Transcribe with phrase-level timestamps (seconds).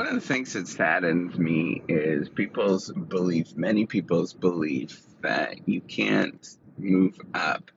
[0.00, 5.82] one of the things that saddens me is people's belief, many people's belief that you
[5.82, 7.70] can't move up.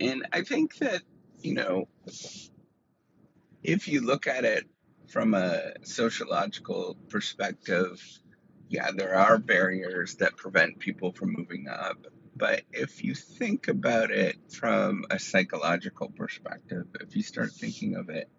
[0.00, 1.02] And I think that,
[1.42, 1.86] you know,
[3.62, 4.64] if you look at it
[5.08, 8.02] from a sociological perspective,
[8.70, 12.06] yeah, there are barriers that prevent people from moving up.
[12.34, 18.08] But if you think about it from a psychological perspective, if you start thinking of
[18.08, 18.30] it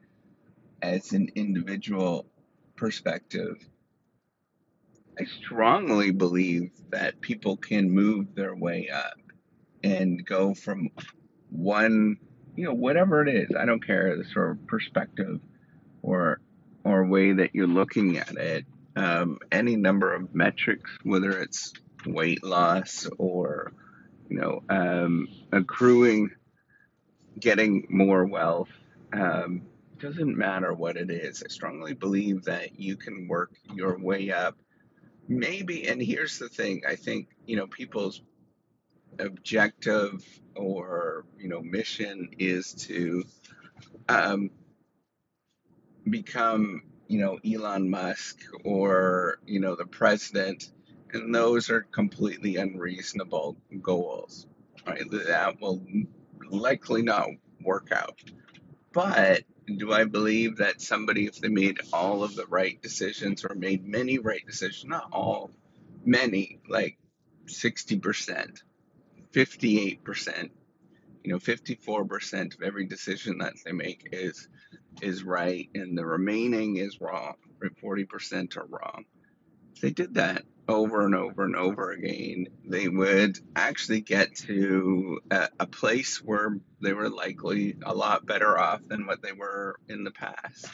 [0.81, 2.25] as an individual
[2.75, 3.57] perspective,
[5.19, 9.17] I strongly believe that people can move their way up
[9.83, 10.89] and go from
[11.49, 12.17] one,
[12.55, 15.39] you know, whatever it is, I don't care, the sort of perspective
[16.01, 16.39] or
[16.83, 21.73] or way that you're looking at it, um, any number of metrics, whether it's
[22.05, 23.73] weight loss or
[24.29, 26.29] you know um, accruing,
[27.39, 28.69] getting more wealth,
[29.13, 29.63] um,
[29.99, 31.43] doesn't matter what it is.
[31.43, 34.57] I strongly believe that you can work your way up.
[35.27, 38.21] Maybe, and here's the thing: I think you know people's
[39.19, 40.23] objective
[40.55, 43.23] or you know mission is to
[44.09, 44.51] um,
[46.09, 50.71] become you know Elon Musk or you know the president,
[51.13, 54.47] and those are completely unreasonable goals.
[54.85, 55.81] Right, that will
[56.51, 57.27] likely not
[57.61, 58.19] work out.
[58.93, 63.55] But do I believe that somebody, if they made all of the right decisions or
[63.55, 65.51] made many right decisions, not all,
[66.05, 66.97] many, like
[67.47, 68.61] 60%,
[69.33, 70.49] 58%,
[71.23, 74.47] you know, 54% of every decision that they make is
[75.01, 77.35] is right and the remaining is wrong,
[77.83, 79.05] 40% are wrong.
[79.81, 85.49] They did that over and over and over again, they would actually get to a,
[85.59, 90.03] a place where they were likely a lot better off than what they were in
[90.03, 90.67] the past.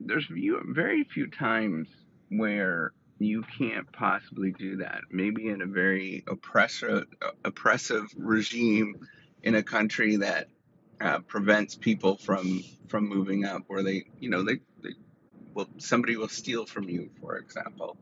[0.00, 1.88] There's few, very few times
[2.30, 5.00] where you can't possibly do that.
[5.10, 7.06] Maybe in a very oppressive,
[7.44, 9.06] oppressive regime
[9.42, 10.48] in a country that
[11.00, 14.60] uh, prevents people from from moving up, where they, you know, they
[15.56, 17.96] will somebody will steal from you, for example,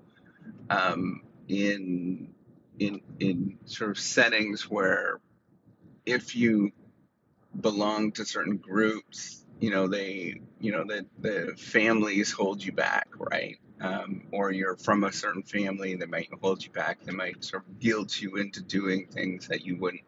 [0.70, 2.34] um, in
[2.78, 5.20] in in sort of settings where
[6.04, 6.72] if you
[7.60, 13.08] belong to certain groups, you know, they, you know, the the families hold you back,
[13.16, 13.58] right?
[13.80, 17.02] um, or you're from a certain family that might hold you back.
[17.04, 20.04] They might sort of guilt you into doing things that you wouldn't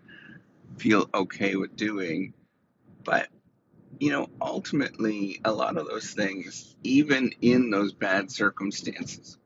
[0.79, 2.33] feel okay with doing.
[3.05, 3.29] But,
[3.99, 9.39] you know, ultimately, a lot of those things, even in those bad circumstances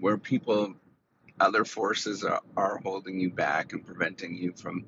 [0.00, 0.74] where people,
[1.38, 4.86] other forces are, are holding you back and preventing you from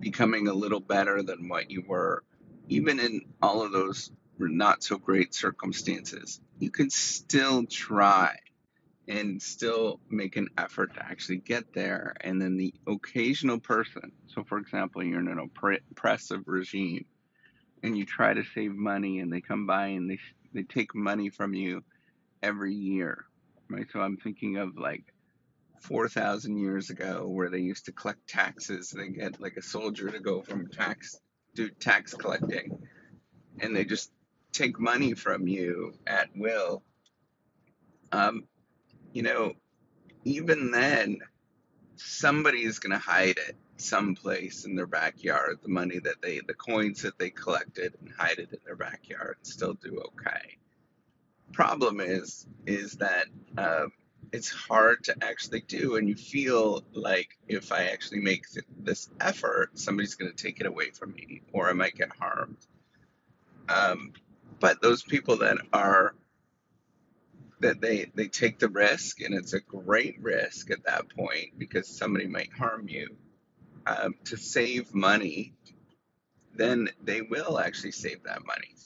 [0.00, 2.24] becoming a little better than what you were,
[2.68, 8.36] even in all of those not so great circumstances, you can still try
[9.08, 12.14] and still make an effort to actually get there.
[12.20, 15.50] And then the occasional person, so for example, you're in an
[15.90, 17.04] oppressive regime
[17.82, 20.18] and you try to save money and they come by and they,
[20.54, 21.82] they take money from you
[22.42, 23.24] every year,
[23.68, 23.86] right?
[23.92, 25.04] So I'm thinking of like
[25.80, 28.90] 4,000 years ago where they used to collect taxes.
[28.90, 31.18] They get like a soldier to go from tax,
[31.54, 32.78] do tax collecting
[33.60, 34.10] and they just
[34.52, 36.82] take money from you at will,
[38.12, 38.44] um,
[39.12, 39.52] you know,
[40.24, 41.18] even then,
[41.96, 46.54] somebody is going to hide it someplace in their backyard, the money that they, the
[46.54, 50.58] coins that they collected and hide it in their backyard and still do okay.
[51.52, 53.26] Problem is, is that
[53.58, 53.92] um,
[54.32, 59.10] it's hard to actually do, and you feel like if I actually make th- this
[59.20, 62.56] effort, somebody's going to take it away from me, or I might get harmed.
[63.68, 64.12] Um,
[64.58, 66.14] but those people that are
[67.62, 71.88] that they they take the risk and it's a great risk at that point because
[71.88, 73.16] somebody might harm you.
[73.84, 75.54] Um, to save money
[76.54, 78.76] then they will actually save that money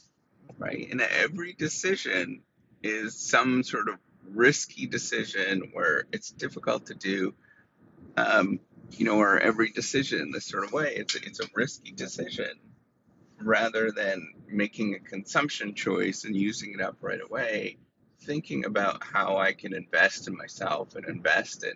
[0.59, 0.89] right?
[0.91, 2.43] And every decision
[2.83, 3.97] is some sort of
[4.31, 7.35] risky decision where it's difficult to do
[8.17, 8.61] um,
[8.93, 12.51] you know or every decision this sort of way it's, it's a risky decision
[13.39, 17.77] rather than making a consumption choice and using it up right away,
[18.21, 21.75] thinking about how I can invest in myself and invest in,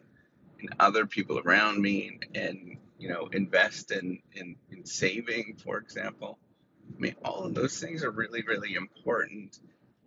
[0.58, 5.78] in other people around me and, and you know invest in, in, in saving, for
[5.78, 6.38] example.
[6.96, 9.58] I mean, all of those things are really, really important,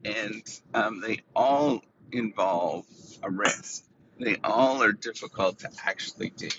[0.04, 0.44] and
[0.74, 1.82] um, they all
[2.12, 2.86] involve
[3.24, 3.86] a risk.
[4.20, 6.50] They all are difficult to actually do.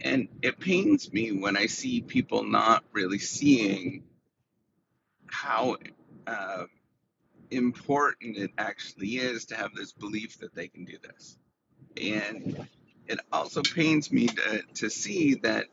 [0.00, 4.02] And it pains me when I see people not really seeing
[5.26, 5.76] how
[6.26, 6.64] uh,
[7.52, 11.36] important it actually is to have this belief that they can do this.
[12.00, 12.66] And
[13.06, 15.66] it also pains me to, to see that,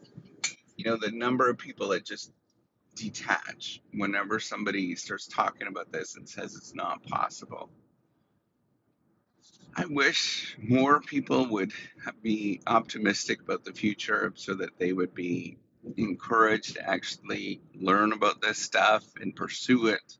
[0.76, 2.32] you know, the number of people that just
[2.96, 7.70] detach whenever somebody starts talking about this and says it's not possible.
[9.76, 11.72] I wish more people would
[12.22, 15.58] be optimistic about the future so that they would be
[15.96, 20.18] encouraged to actually learn about this stuff and pursue it.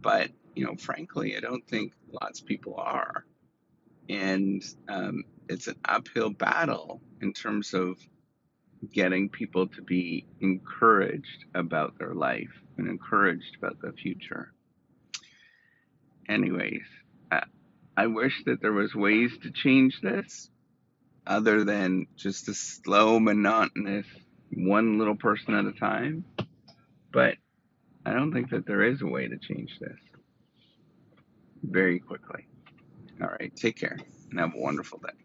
[0.00, 3.24] But, you know, frankly, I don't think lots of people are.
[4.08, 7.96] And um, it's an uphill battle in terms of
[8.92, 14.52] getting people to be encouraged about their life and encouraged about the future.
[16.28, 16.82] Anyways,
[17.30, 17.44] I,
[17.96, 20.50] I wish that there was ways to change this
[21.26, 24.06] other than just a slow, monotonous,
[24.50, 26.24] one little person at a time.
[27.12, 27.36] But
[28.04, 29.98] I don't think that there is a way to change this
[31.70, 32.46] very quickly.
[33.22, 33.98] All right, take care
[34.30, 35.23] and have a wonderful day.